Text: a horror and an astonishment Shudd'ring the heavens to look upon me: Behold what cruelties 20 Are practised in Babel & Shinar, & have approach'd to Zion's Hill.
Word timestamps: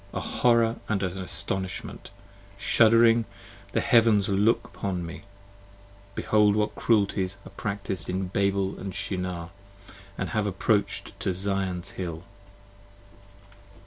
a 0.15 0.19
horror 0.19 0.77
and 0.89 1.03
an 1.03 1.15
astonishment 1.19 2.09
Shudd'ring 2.57 3.25
the 3.71 3.81
heavens 3.81 4.25
to 4.25 4.31
look 4.31 4.63
upon 4.65 5.05
me: 5.05 5.25
Behold 6.15 6.55
what 6.55 6.73
cruelties 6.73 7.35
20 7.43 7.47
Are 7.47 7.55
practised 7.55 8.09
in 8.09 8.27
Babel 8.29 8.77
& 8.91 8.91
Shinar, 8.93 9.51
& 9.89 10.17
have 10.17 10.47
approach'd 10.47 11.13
to 11.19 11.35
Zion's 11.35 11.91
Hill. 11.91 12.23